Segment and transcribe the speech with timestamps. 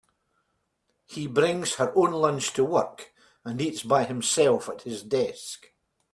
[1.05, 3.13] He brings her own lunch to work,
[3.45, 5.69] and eats by himself at his desk.